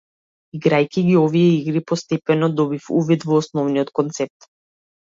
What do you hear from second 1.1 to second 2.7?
овие игри постепено